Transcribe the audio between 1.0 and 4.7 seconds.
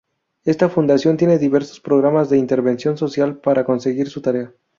tiene diversos programas de intervención social para conseguir su tarea.